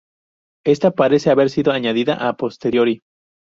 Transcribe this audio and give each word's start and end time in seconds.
Esta 0.65 0.89
parece 0.89 1.29
haber 1.29 1.51
sido 1.51 1.71
añadida 1.73 2.27
a 2.27 2.35
posteriori. 2.35 3.03